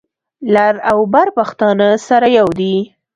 [0.53, 2.75] لر او بر پښتانه سره یو دي.